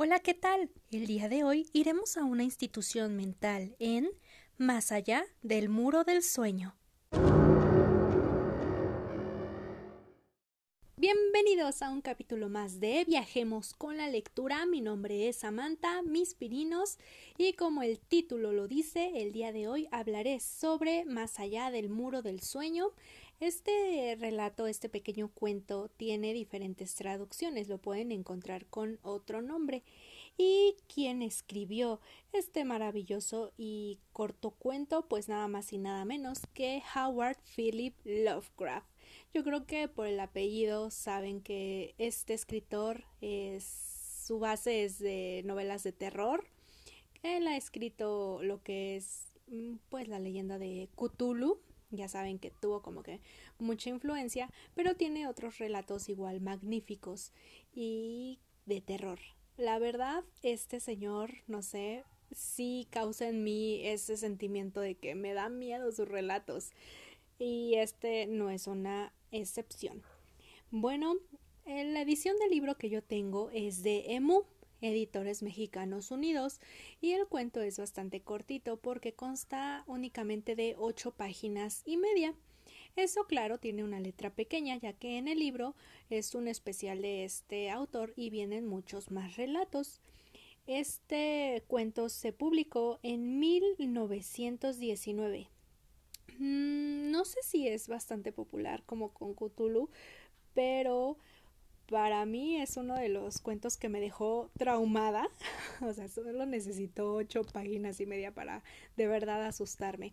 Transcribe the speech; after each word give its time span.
Hola, 0.00 0.20
¿qué 0.20 0.32
tal? 0.32 0.70
El 0.92 1.08
día 1.08 1.28
de 1.28 1.42
hoy 1.42 1.68
iremos 1.72 2.16
a 2.16 2.22
una 2.22 2.44
institución 2.44 3.16
mental 3.16 3.74
en 3.80 4.08
Más 4.56 4.92
allá 4.92 5.24
del 5.42 5.68
muro 5.68 6.04
del 6.04 6.22
sueño. 6.22 6.77
Bienvenidos 11.10 11.80
a 11.80 11.88
un 11.88 12.02
capítulo 12.02 12.50
más 12.50 12.80
de 12.80 13.06
Viajemos 13.06 13.72
con 13.72 13.96
la 13.96 14.10
lectura. 14.10 14.66
Mi 14.66 14.82
nombre 14.82 15.26
es 15.26 15.36
Samantha, 15.36 16.02
mis 16.02 16.34
pirinos, 16.34 16.98
y 17.38 17.54
como 17.54 17.82
el 17.82 17.98
título 17.98 18.52
lo 18.52 18.68
dice, 18.68 19.12
el 19.14 19.32
día 19.32 19.50
de 19.50 19.68
hoy 19.68 19.88
hablaré 19.90 20.38
sobre 20.38 21.06
Más 21.06 21.40
allá 21.40 21.70
del 21.70 21.88
muro 21.88 22.20
del 22.20 22.42
sueño. 22.42 22.90
Este 23.40 24.18
relato, 24.20 24.66
este 24.66 24.90
pequeño 24.90 25.30
cuento, 25.32 25.88
tiene 25.96 26.34
diferentes 26.34 26.94
traducciones, 26.94 27.68
lo 27.68 27.78
pueden 27.78 28.12
encontrar 28.12 28.66
con 28.66 28.98
otro 29.00 29.40
nombre. 29.40 29.84
¿Y 30.36 30.76
quién 30.92 31.22
escribió 31.22 32.02
este 32.34 32.66
maravilloso 32.66 33.54
y 33.56 33.98
corto 34.12 34.50
cuento? 34.50 35.08
Pues 35.08 35.26
nada 35.26 35.48
más 35.48 35.72
y 35.72 35.78
nada 35.78 36.04
menos 36.04 36.42
que 36.52 36.82
Howard 36.94 37.38
Philip 37.56 37.94
Lovecraft. 38.04 38.97
Yo 39.34 39.44
creo 39.44 39.66
que 39.66 39.88
por 39.88 40.06
el 40.06 40.18
apellido 40.20 40.90
saben 40.90 41.42
que 41.42 41.94
este 41.98 42.34
escritor 42.34 43.04
es 43.20 43.88
su 44.28 44.38
base 44.38 44.84
es 44.84 44.98
de 44.98 45.42
novelas 45.46 45.82
de 45.82 45.92
terror. 45.92 46.44
Él 47.22 47.46
ha 47.46 47.56
escrito 47.56 48.40
lo 48.42 48.62
que 48.62 48.96
es 48.96 49.32
mm, 49.46 49.76
pues 49.88 50.08
la 50.08 50.18
leyenda 50.18 50.58
de 50.58 50.88
Cthulhu, 50.96 51.60
ya 51.90 52.08
saben 52.08 52.38
que 52.38 52.50
tuvo 52.50 52.82
como 52.82 53.02
que 53.02 53.20
mucha 53.58 53.90
influencia, 53.90 54.50
pero 54.74 54.96
tiene 54.96 55.26
otros 55.26 55.58
relatos 55.58 56.08
igual 56.08 56.40
magníficos 56.40 57.32
y 57.74 58.38
de 58.66 58.80
terror. 58.80 59.18
La 59.56 59.78
verdad, 59.78 60.24
este 60.42 60.78
señor, 60.78 61.30
no 61.46 61.62
sé, 61.62 62.04
sí 62.30 62.86
causa 62.90 63.28
en 63.28 63.42
mí 63.42 63.80
ese 63.86 64.16
sentimiento 64.16 64.80
de 64.80 64.94
que 64.94 65.14
me 65.14 65.32
da 65.32 65.48
miedo 65.48 65.90
sus 65.92 66.08
relatos. 66.08 66.70
Y 67.38 67.76
este 67.76 68.26
no 68.26 68.50
es 68.50 68.66
una 68.66 69.12
excepción. 69.32 70.02
Bueno, 70.70 71.16
la 71.66 72.02
edición 72.02 72.36
del 72.38 72.50
libro 72.50 72.76
que 72.76 72.90
yo 72.90 73.02
tengo 73.02 73.50
es 73.50 73.82
de 73.82 74.14
EMU, 74.14 74.44
Editores 74.80 75.42
Mexicanos 75.42 76.10
Unidos, 76.10 76.60
y 77.00 77.12
el 77.12 77.26
cuento 77.26 77.62
es 77.62 77.78
bastante 77.78 78.20
cortito 78.20 78.76
porque 78.76 79.14
consta 79.14 79.84
únicamente 79.86 80.56
de 80.56 80.74
ocho 80.78 81.10
páginas 81.10 81.82
y 81.84 81.96
media. 81.96 82.34
Eso, 82.96 83.26
claro, 83.26 83.58
tiene 83.58 83.84
una 83.84 84.00
letra 84.00 84.34
pequeña, 84.34 84.76
ya 84.76 84.92
que 84.92 85.18
en 85.18 85.28
el 85.28 85.38
libro 85.38 85.74
es 86.10 86.34
un 86.34 86.48
especial 86.48 87.02
de 87.02 87.24
este 87.24 87.70
autor 87.70 88.12
y 88.16 88.30
vienen 88.30 88.66
muchos 88.66 89.10
más 89.10 89.36
relatos. 89.36 90.00
Este 90.66 91.62
cuento 91.66 92.08
se 92.08 92.32
publicó 92.32 92.98
en 93.02 93.38
1919. 93.38 95.48
No 96.38 97.24
sé 97.24 97.40
si 97.42 97.68
es 97.68 97.88
bastante 97.88 98.32
popular 98.32 98.82
como 98.86 99.12
con 99.12 99.34
Cthulhu, 99.34 99.90
pero 100.54 101.18
para 101.90 102.26
mí 102.26 102.60
es 102.60 102.76
uno 102.76 102.94
de 102.94 103.08
los 103.08 103.40
cuentos 103.40 103.76
que 103.76 103.88
me 103.88 104.00
dejó 104.00 104.50
traumada. 104.58 105.28
o 105.80 105.92
sea, 105.92 106.08
solo 106.08 106.46
necesito 106.46 107.14
ocho 107.14 107.42
páginas 107.44 108.00
y 108.00 108.06
media 108.06 108.32
para 108.32 108.62
de 108.96 109.06
verdad 109.06 109.44
asustarme. 109.44 110.12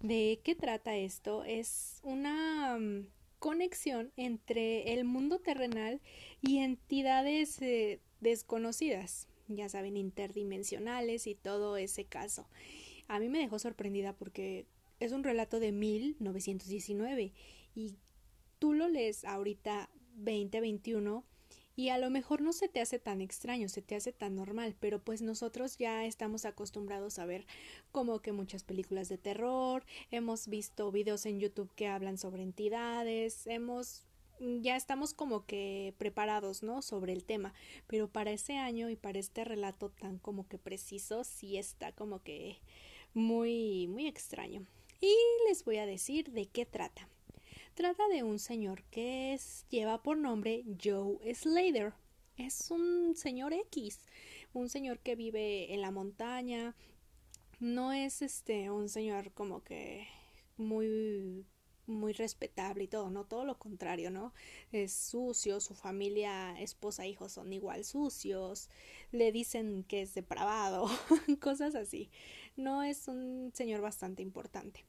¿De 0.00 0.40
qué 0.44 0.54
trata 0.54 0.96
esto? 0.96 1.44
Es 1.44 2.00
una 2.02 2.78
mm, 2.78 3.06
conexión 3.38 4.12
entre 4.16 4.92
el 4.92 5.04
mundo 5.04 5.38
terrenal 5.38 6.00
y 6.42 6.58
entidades 6.58 7.60
eh, 7.62 8.00
desconocidas, 8.20 9.28
ya 9.48 9.68
saben, 9.68 9.96
interdimensionales 9.96 11.26
y 11.26 11.34
todo 11.34 11.76
ese 11.76 12.04
caso. 12.04 12.46
A 13.08 13.18
mí 13.18 13.28
me 13.28 13.38
dejó 13.38 13.58
sorprendida 13.58 14.14
porque 14.14 14.66
es 15.00 15.12
un 15.12 15.24
relato 15.24 15.60
de 15.60 15.72
1919 15.72 17.32
y 17.74 17.96
tú 18.58 18.72
lo 18.72 18.88
lees 18.88 19.24
ahorita 19.24 19.90
2021 20.16 21.24
y 21.76 21.88
a 21.88 21.98
lo 21.98 22.08
mejor 22.08 22.40
no 22.40 22.52
se 22.52 22.68
te 22.68 22.80
hace 22.80 22.98
tan 22.98 23.20
extraño, 23.20 23.68
se 23.68 23.82
te 23.82 23.96
hace 23.96 24.12
tan 24.12 24.36
normal, 24.36 24.76
pero 24.78 25.02
pues 25.02 25.22
nosotros 25.22 25.76
ya 25.76 26.04
estamos 26.04 26.44
acostumbrados 26.44 27.18
a 27.18 27.26
ver 27.26 27.46
como 27.90 28.20
que 28.20 28.32
muchas 28.32 28.62
películas 28.62 29.08
de 29.08 29.18
terror, 29.18 29.84
hemos 30.10 30.48
visto 30.48 30.92
videos 30.92 31.26
en 31.26 31.40
YouTube 31.40 31.72
que 31.74 31.88
hablan 31.88 32.16
sobre 32.18 32.42
entidades, 32.42 33.46
hemos 33.46 34.06
ya 34.60 34.76
estamos 34.76 35.14
como 35.14 35.46
que 35.46 35.94
preparados, 35.96 36.62
¿no? 36.62 36.82
sobre 36.82 37.12
el 37.12 37.24
tema, 37.24 37.54
pero 37.86 38.08
para 38.08 38.32
ese 38.32 38.56
año 38.56 38.90
y 38.90 38.96
para 38.96 39.18
este 39.18 39.44
relato 39.44 39.90
tan 39.90 40.18
como 40.18 40.48
que 40.48 40.58
preciso 40.58 41.24
sí 41.24 41.56
está 41.56 41.92
como 41.92 42.22
que 42.22 42.58
muy 43.14 43.86
muy 43.88 44.06
extraño. 44.06 44.66
Y 45.04 45.18
les 45.46 45.66
voy 45.66 45.76
a 45.76 45.84
decir 45.84 46.30
de 46.30 46.46
qué 46.46 46.64
trata. 46.64 47.10
Trata 47.74 48.08
de 48.08 48.22
un 48.22 48.38
señor 48.38 48.84
que 48.84 49.38
lleva 49.68 50.02
por 50.02 50.16
nombre 50.16 50.64
Joe 50.82 51.18
Slater. 51.34 51.92
Es 52.38 52.70
un 52.70 53.14
señor 53.14 53.52
X, 53.52 53.98
un 54.54 54.70
señor 54.70 55.00
que 55.00 55.14
vive 55.14 55.74
en 55.74 55.82
la 55.82 55.90
montaña. 55.90 56.74
No 57.60 57.92
es 57.92 58.22
este 58.22 58.70
un 58.70 58.88
señor 58.88 59.32
como 59.32 59.62
que 59.62 60.06
muy 60.56 61.44
muy 61.86 62.14
respetable 62.14 62.84
y 62.84 62.88
todo, 62.88 63.10
no 63.10 63.26
todo 63.26 63.44
lo 63.44 63.58
contrario, 63.58 64.10
¿no? 64.10 64.32
Es 64.72 64.94
sucio, 64.94 65.60
su 65.60 65.74
familia, 65.74 66.58
esposa, 66.58 67.06
hijos 67.06 67.32
son 67.32 67.52
igual 67.52 67.84
sucios, 67.84 68.70
le 69.12 69.32
dicen 69.32 69.84
que 69.84 70.00
es 70.00 70.14
depravado, 70.14 70.88
cosas 71.42 71.74
así. 71.74 72.10
No 72.56 72.82
es 72.82 73.06
un 73.06 73.52
señor 73.52 73.82
bastante 73.82 74.22
importante. 74.22 74.86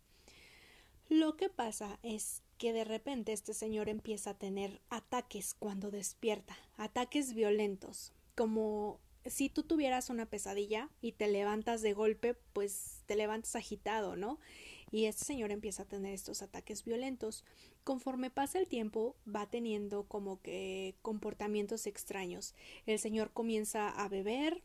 Lo 1.10 1.38
que 1.38 1.50
pasa 1.50 2.00
es 2.04 2.42
que 2.58 2.74
de 2.74 2.84
repente 2.84 3.34
este 3.34 3.54
señor 3.54 3.90
empieza 3.90 4.32
a 4.32 4.38
tener 4.38 4.82
ataques 4.90 5.54
cuando 5.54 5.92
despierta, 5.92 6.58
ataques 6.78 7.34
violentos, 7.34 8.14
como 8.36 9.00
si 9.26 9.50
tú 9.50 9.64
tuvieras 9.64 10.10
una 10.10 10.28
pesadilla 10.28 10.90
y 11.02 11.14
te 11.14 11.28
levantas 11.28 11.82
de 11.82 11.94
golpe, 11.94 12.36
pues 12.54 13.04
te 13.06 13.16
levantas 13.16 13.56
agitado, 13.56 14.16
¿no? 14.16 14.40
Y 14.92 15.06
este 15.06 15.26
señor 15.26 15.52
empieza 15.52 15.84
a 15.84 15.88
tener 15.88 16.14
estos 16.14 16.42
ataques 16.42 16.86
violentos. 16.86 17.44
Conforme 17.84 18.30
pasa 18.30 18.60
el 18.60 18.68
tiempo, 18.68 19.16
va 19.28 19.50
teniendo 19.50 20.04
como 20.04 20.42
que 20.42 20.96
comportamientos 21.02 21.88
extraños. 21.88 22.54
El 22.86 23.00
señor 23.00 23.32
comienza 23.32 23.90
a 23.90 24.08
beber, 24.08 24.62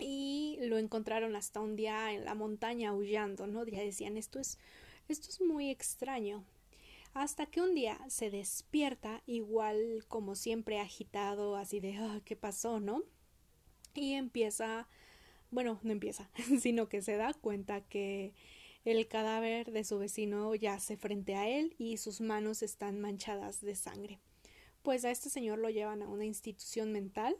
y 0.00 0.56
lo 0.62 0.78
encontraron 0.78 1.36
hasta 1.36 1.60
un 1.60 1.76
día 1.76 2.12
en 2.12 2.24
la 2.24 2.34
montaña 2.34 2.90
aullando, 2.90 3.46
¿no? 3.46 3.66
Ya 3.66 3.80
decían 3.80 4.16
esto 4.16 4.40
es 4.40 4.58
esto 5.12 5.28
es 5.28 5.40
muy 5.40 5.70
extraño 5.70 6.44
hasta 7.14 7.46
que 7.46 7.60
un 7.60 7.74
día 7.74 7.98
se 8.08 8.30
despierta 8.30 9.22
igual 9.26 10.04
como 10.08 10.36
siempre 10.36 10.78
agitado, 10.78 11.56
así 11.56 11.80
de 11.80 11.96
ah, 11.96 12.20
¿qué 12.24 12.36
pasó, 12.36 12.78
no? 12.78 13.02
Y 13.94 14.12
empieza, 14.12 14.88
bueno, 15.50 15.80
no 15.82 15.90
empieza, 15.90 16.30
sino 16.60 16.88
que 16.88 17.02
se 17.02 17.16
da 17.16 17.34
cuenta 17.34 17.80
que 17.80 18.32
el 18.84 19.08
cadáver 19.08 19.72
de 19.72 19.84
su 19.84 19.98
vecino 19.98 20.54
yace 20.54 20.96
frente 20.96 21.34
a 21.34 21.48
él 21.48 21.74
y 21.78 21.96
sus 21.96 22.20
manos 22.20 22.62
están 22.62 23.00
manchadas 23.00 23.60
de 23.60 23.74
sangre. 23.74 24.20
Pues 24.82 25.04
a 25.04 25.10
este 25.10 25.28
señor 25.28 25.58
lo 25.58 25.68
llevan 25.68 26.02
a 26.02 26.08
una 26.08 26.24
institución 26.24 26.92
mental 26.92 27.36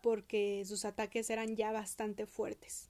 porque 0.00 0.62
sus 0.64 0.84
ataques 0.84 1.28
eran 1.28 1.56
ya 1.56 1.72
bastante 1.72 2.24
fuertes. 2.26 2.88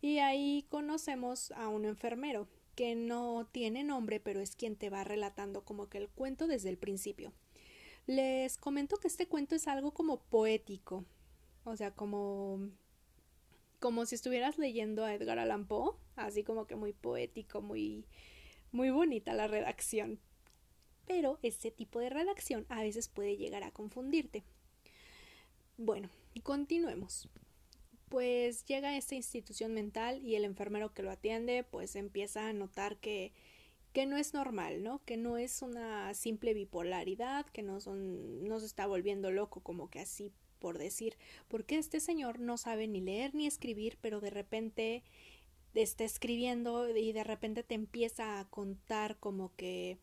Y 0.00 0.18
ahí 0.18 0.64
conocemos 0.70 1.52
a 1.52 1.68
un 1.68 1.84
enfermero 1.84 2.48
que 2.80 2.94
no 2.94 3.46
tiene 3.52 3.84
nombre, 3.84 4.20
pero 4.20 4.40
es 4.40 4.56
quien 4.56 4.74
te 4.74 4.88
va 4.88 5.04
relatando 5.04 5.66
como 5.66 5.90
que 5.90 5.98
el 5.98 6.08
cuento 6.08 6.46
desde 6.46 6.70
el 6.70 6.78
principio. 6.78 7.30
Les 8.06 8.56
comento 8.56 8.96
que 8.96 9.06
este 9.06 9.28
cuento 9.28 9.54
es 9.54 9.68
algo 9.68 9.92
como 9.92 10.22
poético, 10.22 11.04
o 11.64 11.76
sea, 11.76 11.90
como 11.90 12.70
como 13.80 14.06
si 14.06 14.14
estuvieras 14.14 14.56
leyendo 14.56 15.04
a 15.04 15.12
Edgar 15.12 15.38
Allan 15.38 15.66
Poe, 15.66 15.94
así 16.16 16.42
como 16.42 16.66
que 16.66 16.74
muy 16.74 16.94
poético, 16.94 17.60
muy 17.60 18.06
muy 18.72 18.88
bonita 18.88 19.34
la 19.34 19.46
redacción. 19.46 20.18
Pero 21.06 21.38
este 21.42 21.70
tipo 21.70 22.00
de 22.00 22.08
redacción 22.08 22.64
a 22.70 22.80
veces 22.80 23.08
puede 23.08 23.36
llegar 23.36 23.62
a 23.62 23.72
confundirte. 23.72 24.42
Bueno, 25.76 26.08
continuemos 26.42 27.28
pues 28.10 28.66
llega 28.66 28.90
a 28.90 28.96
esta 28.98 29.14
institución 29.14 29.72
mental 29.72 30.20
y 30.22 30.34
el 30.34 30.44
enfermero 30.44 30.92
que 30.92 31.02
lo 31.02 31.10
atiende 31.10 31.64
pues 31.64 31.96
empieza 31.96 32.48
a 32.48 32.52
notar 32.52 32.98
que 32.98 33.32
que 33.92 34.06
no 34.06 34.16
es 34.16 34.34
normal, 34.34 34.84
¿no? 34.84 35.02
Que 35.04 35.16
no 35.16 35.36
es 35.36 35.62
una 35.62 36.14
simple 36.14 36.54
bipolaridad, 36.54 37.46
que 37.46 37.62
no 37.62 37.80
son 37.80 38.44
no 38.44 38.60
se 38.60 38.66
está 38.66 38.86
volviendo 38.86 39.30
loco 39.30 39.60
como 39.62 39.88
que 39.90 40.00
así 40.00 40.32
por 40.58 40.78
decir, 40.78 41.16
porque 41.48 41.78
este 41.78 42.00
señor 42.00 42.38
no 42.38 42.58
sabe 42.58 42.86
ni 42.86 43.00
leer 43.00 43.34
ni 43.34 43.46
escribir, 43.46 43.96
pero 44.00 44.20
de 44.20 44.30
repente 44.30 45.02
está 45.74 46.04
escribiendo 46.04 46.94
y 46.94 47.12
de 47.12 47.24
repente 47.24 47.62
te 47.62 47.74
empieza 47.74 48.40
a 48.40 48.48
contar 48.50 49.18
como 49.18 49.54
que 49.56 49.98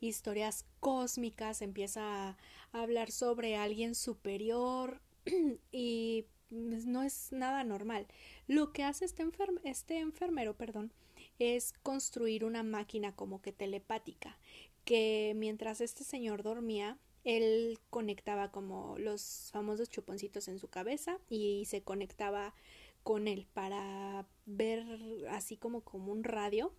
historias 0.00 0.66
cósmicas, 0.80 1.62
empieza 1.62 2.30
a 2.30 2.36
hablar 2.72 3.10
sobre 3.10 3.56
alguien 3.56 3.94
superior 3.94 5.00
y 5.72 6.26
no 6.54 7.02
es 7.02 7.32
nada 7.32 7.64
normal. 7.64 8.06
Lo 8.46 8.72
que 8.72 8.84
hace 8.84 9.04
este, 9.04 9.24
este 9.64 9.98
enfermero, 9.98 10.56
perdón, 10.56 10.92
es 11.38 11.72
construir 11.82 12.44
una 12.44 12.62
máquina 12.62 13.14
como 13.14 13.42
que 13.42 13.52
telepática, 13.52 14.38
que 14.84 15.32
mientras 15.36 15.80
este 15.80 16.04
señor 16.04 16.42
dormía, 16.42 16.98
él 17.24 17.78
conectaba 17.90 18.50
como 18.50 18.96
los 18.98 19.50
famosos 19.52 19.88
chuponcitos 19.88 20.48
en 20.48 20.58
su 20.58 20.68
cabeza 20.68 21.18
y 21.28 21.64
se 21.66 21.82
conectaba 21.82 22.54
con 23.02 23.28
él 23.28 23.46
para 23.52 24.26
ver 24.46 24.84
así 25.30 25.56
como 25.56 25.82
como 25.82 26.12
un 26.12 26.24
radio 26.24 26.72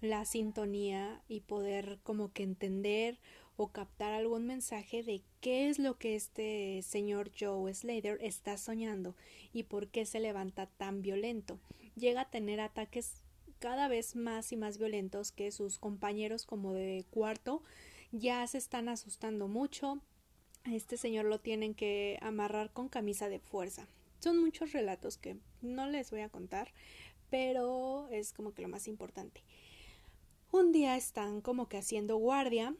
la 0.00 0.24
sintonía 0.24 1.22
y 1.28 1.40
poder 1.40 1.98
como 2.02 2.32
que 2.32 2.42
entender 2.42 3.18
o 3.56 3.68
captar 3.68 4.12
algún 4.12 4.46
mensaje 4.46 5.02
de 5.02 5.22
qué 5.40 5.68
es 5.68 5.78
lo 5.78 5.98
que 5.98 6.14
este 6.14 6.82
señor 6.82 7.30
Joe 7.38 7.72
Slater 7.72 8.18
está 8.20 8.58
soñando 8.58 9.14
y 9.52 9.64
por 9.64 9.88
qué 9.88 10.04
se 10.06 10.20
levanta 10.20 10.66
tan 10.66 11.02
violento. 11.02 11.58
Llega 11.94 12.22
a 12.22 12.30
tener 12.30 12.60
ataques 12.60 13.22
cada 13.58 13.88
vez 13.88 14.16
más 14.16 14.52
y 14.52 14.56
más 14.56 14.78
violentos 14.78 15.32
que 15.32 15.50
sus 15.50 15.78
compañeros 15.78 16.44
como 16.44 16.74
de 16.74 17.04
cuarto 17.10 17.62
ya 18.12 18.46
se 18.46 18.58
están 18.58 18.88
asustando 18.88 19.48
mucho. 19.48 20.00
este 20.64 20.96
señor 20.96 21.26
lo 21.26 21.38
tienen 21.38 21.74
que 21.74 22.18
amarrar 22.20 22.72
con 22.72 22.88
camisa 22.88 23.28
de 23.28 23.38
fuerza. 23.38 23.86
Son 24.18 24.38
muchos 24.38 24.72
relatos 24.72 25.16
que 25.16 25.36
no 25.62 25.88
les 25.88 26.10
voy 26.10 26.20
a 26.20 26.28
contar, 26.28 26.72
pero 27.30 28.08
es 28.10 28.32
como 28.32 28.52
que 28.52 28.62
lo 28.62 28.68
más 28.68 28.88
importante. 28.88 29.42
Un 30.50 30.72
día 30.72 30.96
están 30.96 31.40
como 31.40 31.68
que 31.68 31.76
haciendo 31.76 32.16
guardia, 32.16 32.74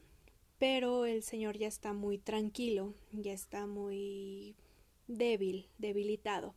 pero 0.59 1.05
el 1.05 1.23
señor 1.23 1.57
ya 1.57 1.67
está 1.67 1.93
muy 1.93 2.17
tranquilo, 2.17 2.93
ya 3.11 3.33
está 3.33 3.67
muy 3.67 4.55
débil, 5.07 5.67
debilitado. 5.77 6.55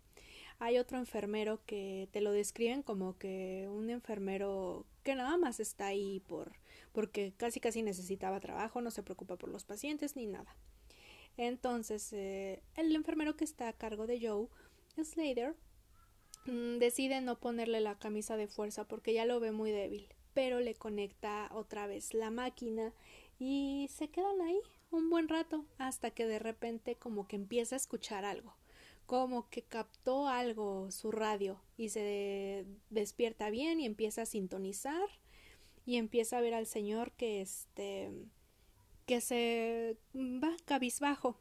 Hay 0.58 0.79
otro 0.79 0.99
enfermero 0.99 1.61
que 1.64 2.08
te 2.12 2.20
lo 2.20 2.32
describen 2.32 2.82
como 2.82 3.17
que 3.17 3.69
un 3.70 3.88
enfermero 3.91 4.87
que 5.02 5.14
nada 5.14 5.37
más 5.38 5.61
está 5.61 5.87
ahí 5.87 6.20
por 6.20 6.52
porque 6.93 7.32
casi 7.37 7.61
casi 7.61 7.82
necesitaba 7.82 8.41
trabajo, 8.41 8.81
no 8.81 8.91
se 8.91 9.02
preocupa 9.02 9.37
por 9.37 9.49
los 9.49 9.64
pacientes 9.64 10.17
ni 10.17 10.26
nada. 10.26 10.56
Entonces, 11.37 12.12
eh, 12.12 12.62
el 12.76 12.94
enfermero 12.94 13.37
que 13.37 13.44
está 13.44 13.69
a 13.69 13.73
cargo 13.73 14.06
de 14.08 14.26
Joe, 14.26 14.49
Slater, 15.02 15.55
mm, 16.47 16.79
decide 16.79 17.20
no 17.20 17.38
ponerle 17.38 17.81
la 17.81 17.99
camisa 17.99 18.37
de 18.37 18.49
fuerza 18.49 18.88
porque 18.88 19.14
ya 19.14 19.25
lo 19.25 19.38
ve 19.41 19.52
muy 19.52 19.70
débil 19.70 20.08
pero 20.35 20.61
le 20.61 20.75
conecta 20.75 21.50
otra 21.52 21.87
vez 21.87 22.14
la 22.14 22.31
máquina 22.31 22.93
y 23.40 23.88
se 23.90 24.08
quedan 24.08 24.40
ahí 24.42 24.60
un 24.92 25.10
buen 25.10 25.28
rato 25.28 25.64
hasta 25.78 26.12
que 26.12 26.26
de 26.26 26.38
repente 26.38 26.94
como 26.94 27.26
que 27.26 27.34
empieza 27.34 27.75
a 27.75 27.78
escuchar 27.78 28.25
algo 28.25 28.54
como 29.06 29.50
que 29.50 29.62
captó 29.62 30.28
algo 30.28 30.92
su 30.92 31.10
radio 31.10 31.60
y 31.76 31.88
se 31.88 32.64
despierta 32.90 33.50
bien 33.50 33.81
y 33.81 33.87
empieza 33.87 34.22
a 34.22 34.26
sintonizar 34.26 35.08
y 35.84 35.96
empieza 35.96 36.38
a 36.38 36.40
ver 36.40 36.54
al 36.54 36.66
señor 36.66 37.10
que 37.12 37.40
este 37.40 38.12
que 39.06 39.20
se 39.20 39.96
va 40.14 40.54
cabizbajo 40.64 41.40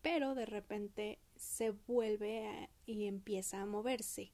pero 0.00 0.34
de 0.34 0.46
repente 0.46 1.18
se 1.36 1.70
vuelve 1.70 2.68
y 2.86 3.06
empieza 3.06 3.62
a 3.62 3.66
moverse. 3.66 4.32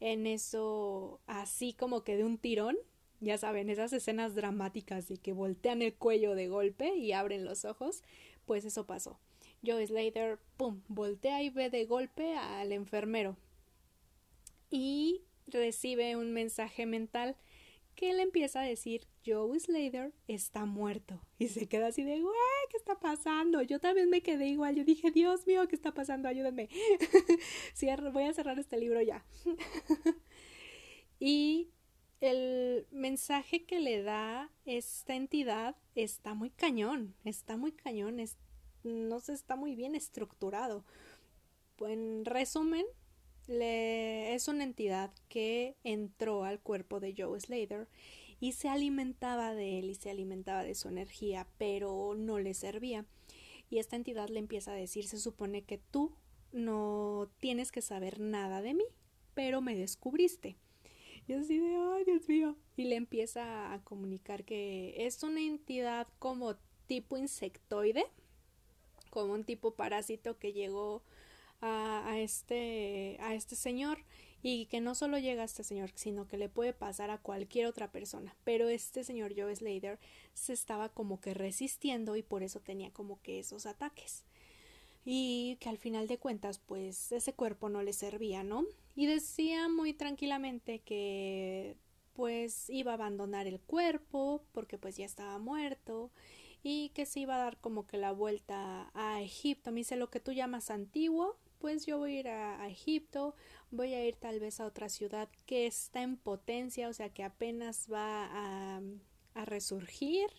En 0.00 0.26
eso 0.26 1.20
así 1.26 1.72
como 1.72 2.02
que 2.02 2.16
de 2.16 2.24
un 2.24 2.38
tirón 2.38 2.76
ya 3.20 3.38
saben, 3.38 3.70
esas 3.70 3.92
escenas 3.92 4.34
dramáticas 4.34 5.08
de 5.08 5.16
que 5.16 5.32
voltean 5.32 5.82
el 5.82 5.94
cuello 5.94 6.34
de 6.34 6.48
golpe 6.48 6.96
y 6.96 7.12
abren 7.12 7.44
los 7.44 7.64
ojos, 7.64 8.02
pues 8.46 8.64
eso 8.64 8.86
pasó. 8.86 9.18
Joe 9.64 9.86
Slater, 9.86 10.38
pum, 10.56 10.82
voltea 10.88 11.42
y 11.42 11.50
ve 11.50 11.70
de 11.70 11.86
golpe 11.86 12.34
al 12.34 12.72
enfermero 12.72 13.36
y 14.70 15.22
recibe 15.46 16.16
un 16.16 16.32
mensaje 16.32 16.84
mental 16.86 17.36
que 17.94 18.12
le 18.12 18.22
empieza 18.22 18.60
a 18.60 18.64
decir 18.64 19.06
Joe 19.24 19.58
Slater 19.58 20.12
está 20.26 20.64
muerto 20.64 21.20
y 21.38 21.48
se 21.48 21.66
queda 21.66 21.88
así 21.88 22.02
de 22.02 22.20
güey, 22.20 22.34
¿qué 22.70 22.76
está 22.76 22.98
pasando? 22.98 23.62
Yo 23.62 23.78
también 23.78 24.10
me 24.10 24.22
quedé 24.22 24.48
igual, 24.48 24.74
yo 24.74 24.84
dije, 24.84 25.10
Dios 25.10 25.46
mío, 25.46 25.66
¿qué 25.68 25.76
está 25.76 25.94
pasando? 25.94 26.28
Ayúdenme. 26.28 26.68
voy 28.12 28.24
a 28.24 28.32
cerrar 28.34 28.58
este 28.58 28.78
libro 28.78 29.00
ya. 29.00 29.24
y 31.20 31.70
el 32.24 32.86
mensaje 32.90 33.64
que 33.64 33.80
le 33.80 34.02
da 34.02 34.50
esta 34.64 35.14
entidad 35.14 35.76
está 35.94 36.34
muy 36.34 36.50
cañón, 36.50 37.14
está 37.24 37.56
muy 37.56 37.72
cañón, 37.72 38.16
no 38.82 39.20
se 39.20 39.32
está 39.34 39.56
muy 39.56 39.74
bien 39.74 39.94
estructurado. 39.94 40.84
En 41.80 42.24
resumen, 42.24 42.86
le, 43.46 44.34
es 44.34 44.48
una 44.48 44.64
entidad 44.64 45.12
que 45.28 45.76
entró 45.84 46.44
al 46.44 46.60
cuerpo 46.60 46.98
de 46.98 47.14
Joe 47.16 47.38
Slater 47.38 47.88
y 48.40 48.52
se 48.52 48.68
alimentaba 48.68 49.54
de 49.54 49.78
él 49.78 49.90
y 49.90 49.94
se 49.94 50.10
alimentaba 50.10 50.64
de 50.64 50.74
su 50.74 50.88
energía, 50.88 51.46
pero 51.58 52.14
no 52.16 52.38
le 52.38 52.54
servía. 52.54 53.04
Y 53.68 53.78
esta 53.78 53.96
entidad 53.96 54.28
le 54.28 54.38
empieza 54.38 54.72
a 54.72 54.76
decir, 54.76 55.06
se 55.06 55.18
supone 55.18 55.62
que 55.62 55.78
tú 55.78 56.16
no 56.52 57.30
tienes 57.38 57.70
que 57.70 57.82
saber 57.82 58.20
nada 58.20 58.62
de 58.62 58.74
mí, 58.74 58.84
pero 59.34 59.60
me 59.60 59.76
descubriste. 59.76 60.56
Y 61.26 61.32
así 61.32 61.58
de, 61.58 61.76
ay, 61.76 62.04
Dios 62.04 62.28
mío. 62.28 62.56
Y 62.76 62.84
le 62.84 62.96
empieza 62.96 63.72
a 63.72 63.82
comunicar 63.82 64.44
que 64.44 65.06
es 65.06 65.22
una 65.22 65.40
entidad 65.40 66.06
como 66.18 66.56
tipo 66.86 67.16
insectoide, 67.16 68.06
como 69.10 69.32
un 69.32 69.44
tipo 69.44 69.72
parásito 69.72 70.38
que 70.38 70.52
llegó 70.52 71.02
a, 71.60 72.08
a, 72.08 72.20
este, 72.20 73.16
a 73.20 73.34
este 73.34 73.56
señor 73.56 73.98
y 74.42 74.66
que 74.66 74.82
no 74.82 74.94
solo 74.94 75.18
llega 75.18 75.40
a 75.40 75.46
este 75.46 75.64
señor, 75.64 75.90
sino 75.94 76.28
que 76.28 76.36
le 76.36 76.50
puede 76.50 76.74
pasar 76.74 77.10
a 77.10 77.16
cualquier 77.16 77.64
otra 77.66 77.90
persona. 77.90 78.36
Pero 78.44 78.68
este 78.68 79.02
señor 79.02 79.32
Joe 79.34 79.56
Slater 79.56 79.98
se 80.34 80.52
estaba 80.52 80.90
como 80.90 81.18
que 81.18 81.32
resistiendo 81.32 82.16
y 82.16 82.22
por 82.22 82.42
eso 82.42 82.60
tenía 82.60 82.90
como 82.90 83.22
que 83.22 83.38
esos 83.38 83.64
ataques. 83.64 84.24
Y 85.04 85.56
que 85.60 85.68
al 85.68 85.78
final 85.78 86.06
de 86.08 86.18
cuentas, 86.18 86.58
pues 86.58 87.12
ese 87.12 87.34
cuerpo 87.34 87.68
no 87.68 87.82
le 87.82 87.92
servía, 87.92 88.42
¿no? 88.42 88.64
y 88.96 89.06
decía 89.06 89.68
muy 89.68 89.92
tranquilamente 89.92 90.80
que 90.80 91.76
pues 92.12 92.70
iba 92.70 92.92
a 92.92 92.94
abandonar 92.94 93.46
el 93.46 93.60
cuerpo 93.60 94.44
porque 94.52 94.78
pues 94.78 94.96
ya 94.96 95.04
estaba 95.04 95.38
muerto 95.38 96.12
y 96.62 96.90
que 96.90 97.06
se 97.06 97.20
iba 97.20 97.34
a 97.34 97.38
dar 97.38 97.58
como 97.58 97.86
que 97.86 97.98
la 97.98 98.12
vuelta 98.12 98.90
a 98.94 99.20
Egipto. 99.20 99.72
Me 99.72 99.80
dice 99.80 99.96
lo 99.96 100.10
que 100.10 100.20
tú 100.20 100.32
llamas 100.32 100.70
antiguo, 100.70 101.36
pues 101.58 101.86
yo 101.86 101.98
voy 101.98 102.16
a 102.16 102.20
ir 102.20 102.28
a, 102.28 102.68
Egipto, 102.68 103.34
voy 103.70 103.94
a 103.94 104.06
ir 104.06 104.16
tal 104.16 104.38
vez 104.38 104.60
a 104.60 104.66
otra 104.66 104.88
ciudad 104.88 105.28
que 105.44 105.66
está 105.66 106.02
en 106.02 106.16
potencia, 106.16 106.88
o 106.88 106.92
sea 106.92 107.12
que 107.12 107.24
apenas 107.24 107.88
va 107.92 108.28
a, 108.30 108.80
a 109.34 109.44
resurgir. 109.44 110.30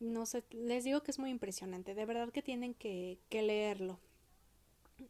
No 0.00 0.26
sé, 0.26 0.44
les 0.50 0.84
digo 0.84 1.02
que 1.02 1.10
es 1.10 1.18
muy 1.18 1.30
impresionante, 1.30 1.94
de 1.94 2.04
verdad 2.04 2.30
que 2.30 2.42
tienen 2.42 2.74
que, 2.74 3.18
que 3.30 3.42
leerlo 3.42 3.98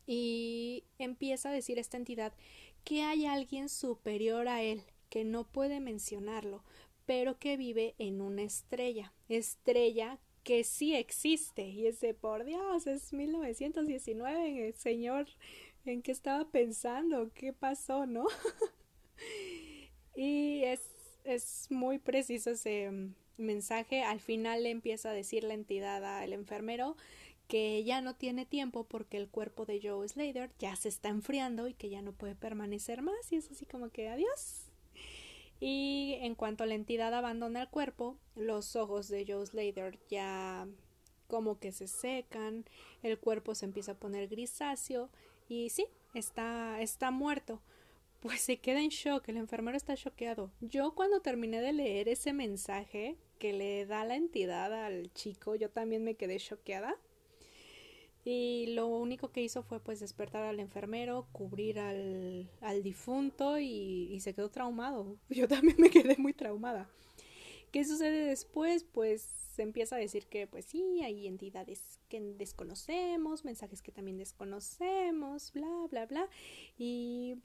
y 0.07 0.85
empieza 0.99 1.50
a 1.50 1.52
decir 1.52 1.78
esta 1.78 1.97
entidad 1.97 2.33
que 2.85 3.02
hay 3.02 3.26
alguien 3.26 3.69
superior 3.69 4.49
a 4.49 4.62
él, 4.62 4.83
que 5.11 5.25
no 5.25 5.45
puede 5.45 5.81
mencionarlo, 5.81 6.62
pero 7.05 7.38
que 7.38 7.57
vive 7.57 7.95
en 7.99 8.21
una 8.21 8.43
estrella, 8.43 9.12
estrella 9.28 10.19
que 10.45 10.62
sí 10.64 10.95
existe. 10.95 11.66
Y 11.69 11.87
ese, 11.87 12.14
por 12.14 12.45
Dios, 12.45 12.87
es 12.87 13.12
1919, 13.12 14.69
el 14.69 14.75
señor, 14.75 15.26
¿en 15.85 16.02
qué 16.02 16.12
estaba 16.12 16.49
pensando? 16.49 17.31
¿Qué 17.35 17.52
pasó, 17.52 18.07
no? 18.07 18.26
y 20.16 20.62
es, 20.64 20.81
es 21.25 21.66
muy 21.71 21.99
preciso 21.99 22.50
ese 22.50 22.90
mensaje. 23.38 24.02
Al 24.02 24.21
final 24.21 24.62
le 24.62 24.71
empieza 24.71 25.11
a 25.11 25.14
decir 25.14 25.45
la 25.45 25.55
entidad 25.55 26.05
al 26.05 26.33
enfermero 26.33 26.97
que 27.49 27.85
ya 27.85 28.00
no 28.00 28.14
tiene 28.14 28.45
tiempo 28.45 28.85
porque 28.85 29.16
el 29.16 29.28
cuerpo 29.28 29.66
de 29.66 29.81
Joe 29.83 30.09
Slater 30.09 30.50
ya 30.59 30.75
se 30.76 30.88
está 30.88 31.09
enfriando 31.09 31.69
y 31.69 31.75
que 31.75 31.88
ya 31.88 32.02
no 32.02 32.12
puede 32.12 32.35
permanecer 32.35 33.02
más 33.02 33.31
y 33.31 33.37
es 33.37 33.50
así 33.50 33.66
como 33.66 33.90
que 33.90 34.09
adiós. 34.09 34.66
Y 35.61 36.16
en 36.21 36.35
cuanto 36.35 36.66
la 36.66 36.75
entidad 36.75 37.14
abandona 37.14 37.62
el 37.62 37.69
cuerpo, 37.69 38.19
los 38.35 38.76
ojos 38.76 39.09
de 39.09 39.25
Joe 39.26 39.47
Slater 39.47 39.99
ya 40.09 40.66
como 41.28 41.59
que 41.59 41.73
se 41.73 41.88
secan, 41.88 42.64
el 43.02 43.19
cuerpo 43.19 43.55
se 43.55 43.64
empieza 43.64 43.93
a 43.93 43.99
poner 43.99 44.28
grisáceo 44.28 45.11
y 45.49 45.71
sí, 45.71 45.87
está, 46.14 46.81
está 46.81 47.11
muerto. 47.11 47.62
Pues 48.21 48.40
se 48.40 48.59
queda 48.59 48.81
en 48.81 48.88
shock, 48.88 49.28
el 49.28 49.37
enfermero 49.37 49.76
está 49.76 49.97
choqueado. 49.97 50.50
Yo 50.61 50.95
cuando 50.95 51.21
terminé 51.21 51.61
de 51.61 51.73
leer 51.73 52.09
ese 52.09 52.33
mensaje 52.33 53.16
que 53.38 53.52
le 53.52 53.87
da 53.87 54.05
la 54.05 54.16
entidad 54.16 54.73
al 54.73 55.12
chico, 55.12 55.55
yo 55.55 55.71
también 55.71 56.05
me 56.05 56.14
quedé 56.14 56.38
choqueada 56.38 56.97
y 58.28 58.66
lo 58.75 58.88
único 58.88 59.31
que 59.31 59.40
hizo 59.40 59.62
fue 59.62 59.78
pues 59.78 60.00
despertar 60.00 60.43
al 60.43 60.59
enfermero, 60.59 61.28
cubrir 61.31 61.78
al, 61.78 62.50
al 62.61 62.83
difunto 62.83 63.57
y, 63.61 64.19
se 64.19 64.35
quedó 64.35 64.50
traumado. 64.50 65.16
Yo 65.31 65.47
también 65.47 65.76
me 65.78 65.90
quedé 65.90 66.16
muy 66.19 66.33
traumada. 66.33 66.90
¿Qué 67.71 67.85
sucede 67.85 68.26
después? 68.26 68.83
Pues 68.83 69.23
se 69.23 69.62
empieza 69.62 69.95
a 69.95 70.00
decir 70.00 70.26
que 70.26 70.49
pues 70.49 70.64
sí, 70.64 71.02
hay 71.05 71.28
entidades 71.28 72.00
que 72.09 72.21
desconocemos, 72.21 73.45
mensajes 73.45 73.81
que 73.81 73.93
también 73.93 74.19
desconocemos, 74.19 75.52
bla, 75.52 75.87
bla, 75.88 76.07
bla. 76.07 76.28
Y 76.76 77.37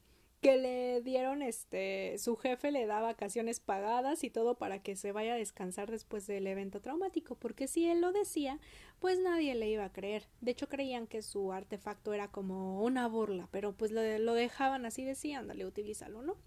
que 0.41 0.57
le 0.57 1.01
dieron 1.01 1.41
este 1.41 2.17
su 2.17 2.36
jefe 2.36 2.71
le 2.71 2.86
da 2.88 3.00
vacaciones 3.00 3.60
pagadas 3.60 4.24
y 4.24 4.29
todo 4.29 4.57
para 4.57 4.81
que 4.81 4.95
se 4.95 5.12
vaya 5.12 5.33
a 5.33 5.38
descansar 5.38 5.91
después 5.91 6.25
del 6.27 6.48
evento 6.48 6.81
traumático 6.81 7.36
porque 7.36 7.67
si 7.67 7.88
él 7.88 8.01
lo 8.01 8.12
decía 8.12 8.60
pues 9.00 9.19
nadie 9.19 9.55
le 9.55 9.69
iba 9.69 9.86
a 9.86 9.93
creer. 9.93 10.27
De 10.41 10.51
hecho 10.51 10.67
creían 10.67 11.07
que 11.07 11.21
su 11.21 11.53
artefacto 11.53 12.13
era 12.13 12.29
como 12.29 12.83
una 12.83 13.07
burla 13.07 13.48
pero 13.51 13.74
pues 13.74 13.91
lo, 13.91 14.01
lo 14.19 14.33
dejaban 14.33 14.86
así 14.86 15.05
decía 15.05 15.39
ándale 15.39 15.65
utilízalo 15.65 16.21
no 16.21 16.38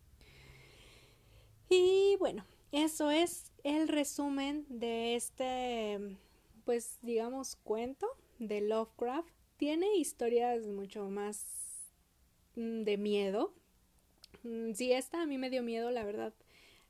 y 1.68 2.16
bueno 2.18 2.44
eso 2.72 3.10
es 3.10 3.52
el 3.62 3.88
resumen 3.88 4.66
de 4.68 5.14
este 5.14 6.18
pues 6.64 6.98
digamos 7.02 7.56
cuento 7.56 8.08
de 8.38 8.60
Lovecraft. 8.60 9.32
Tiene 9.56 9.96
historias 9.96 10.66
mucho 10.66 11.08
más 11.08 11.46
mm, 12.56 12.82
de 12.82 12.96
miedo 12.96 13.54
sí, 14.74 14.92
esta 14.92 15.22
a 15.22 15.26
mí 15.26 15.38
me 15.38 15.50
dio 15.50 15.62
miedo, 15.62 15.90
la 15.90 16.04
verdad. 16.04 16.34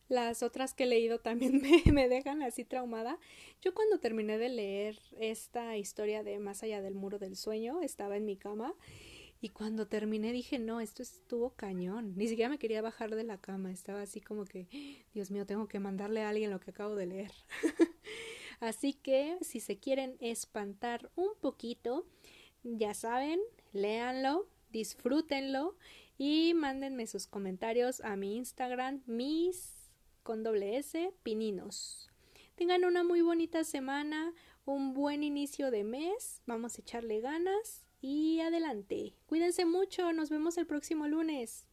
Las 0.08 0.42
otras 0.42 0.74
que 0.74 0.84
he 0.84 0.86
leído 0.86 1.18
también 1.18 1.62
me, 1.92 2.08
dejan 2.08 2.42
así 2.42 2.64
traumada. 2.64 3.18
Yo 3.62 3.74
cuando 3.74 3.98
terminé 3.98 4.38
de 4.38 4.48
leer 4.48 4.98
esta 5.18 5.76
historia 5.76 6.22
de 6.22 6.38
Más 6.38 6.62
allá 6.62 6.82
del 6.82 6.94
muro 6.94 7.18
del 7.18 7.36
sueño, 7.36 7.80
estaba 7.80 8.16
en 8.16 8.26
mi 8.26 8.36
cama 8.36 8.74
y 9.40 9.50
cuando 9.50 9.86
terminé 9.86 10.32
dije, 10.32 10.58
no, 10.58 10.80
esto 10.80 11.02
estuvo 11.02 11.50
cañón. 11.50 12.14
Ni 12.16 12.28
siquiera 12.28 12.48
me 12.48 12.58
quería 12.58 12.80
bajar 12.80 13.14
de 13.14 13.24
la 13.24 13.38
cama. 13.38 13.70
Estaba 13.70 14.00
así 14.00 14.20
como 14.22 14.46
que, 14.46 14.68
Dios 15.12 15.30
mío, 15.30 15.44
tengo 15.44 15.68
que 15.68 15.80
mandarle 15.80 16.22
a 16.22 16.30
alguien 16.30 16.50
lo 16.50 16.60
que 16.60 16.70
acabo 16.70 16.96
de 16.96 17.06
leer. 17.06 17.32
así 18.60 18.94
que 18.94 19.36
si 19.42 19.60
se 19.60 19.78
quieren 19.78 20.16
espantar 20.20 21.10
un 21.14 21.28
poquito, 21.42 22.06
ya 22.62 22.94
saben, 22.94 23.38
léanlo, 23.72 24.48
disfrútenlo 24.70 25.76
y 26.16 26.54
mándenme 26.54 27.06
sus 27.06 27.26
comentarios 27.26 28.00
a 28.00 28.16
mi 28.16 28.36
Instagram, 28.36 29.02
mis 29.06 29.90
con 30.22 30.42
doble 30.42 30.78
S, 30.78 31.12
pininos. 31.22 32.08
Tengan 32.54 32.84
una 32.84 33.02
muy 33.02 33.20
bonita 33.20 33.64
semana, 33.64 34.32
un 34.64 34.94
buen 34.94 35.22
inicio 35.22 35.70
de 35.70 35.84
mes, 35.84 36.40
vamos 36.46 36.78
a 36.78 36.80
echarle 36.80 37.20
ganas 37.20 37.84
y 38.00 38.40
adelante. 38.40 39.14
Cuídense 39.26 39.66
mucho, 39.66 40.12
nos 40.12 40.30
vemos 40.30 40.56
el 40.56 40.66
próximo 40.66 41.08
lunes. 41.08 41.66